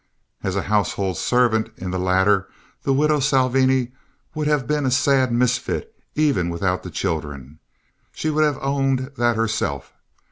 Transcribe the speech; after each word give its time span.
As 0.41 0.55
a 0.55 0.63
household 0.63 1.15
servant 1.19 1.69
in 1.77 1.91
the 1.91 1.99
latter 1.99 2.49
the 2.81 2.91
widow 2.91 3.19
Salvini 3.19 3.91
would 4.33 4.47
have 4.47 4.65
been 4.65 4.83
a 4.83 4.89
sad 4.89 5.31
misfit 5.31 5.93
even 6.15 6.49
without 6.49 6.81
the 6.81 6.89
children; 6.89 7.59
she 8.11 8.31
would 8.31 8.43
have 8.43 8.57
owned 8.63 9.11
that 9.17 9.35
herself. 9.35 9.93